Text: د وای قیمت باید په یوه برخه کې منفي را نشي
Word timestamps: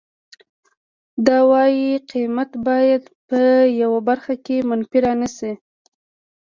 د 1.25 1.27
وای 1.49 1.77
قیمت 2.11 2.49
باید 2.67 3.03
په 3.27 3.39
یوه 3.81 3.99
برخه 4.09 4.33
کې 4.45 4.55
منفي 4.69 4.99
را 5.05 5.13
نشي 5.21 5.53